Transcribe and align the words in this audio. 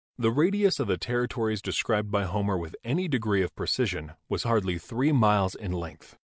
The 0.17 0.31
radius 0.31 0.79
of 0.79 0.87
the 0.87 0.97
territories 0.97 1.61
described 1.61 2.09
by 2.09 2.23
Homer 2.23 2.57
with 2.57 2.75
any 2.83 3.07
degree 3.07 3.43
of 3.43 3.53
precision 3.55 4.13
was 4.29 4.41
hardly 4.41 4.79
three 4.79 5.11
miles 5.11 5.53
in 5.53 5.71
length. 5.73 6.17